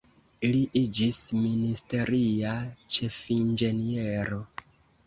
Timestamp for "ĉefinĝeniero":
2.97-4.43